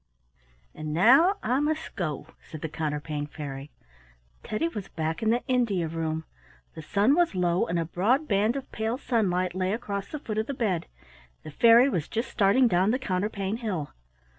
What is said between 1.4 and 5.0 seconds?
I must go," said the Counterpane Fairy. Teddy was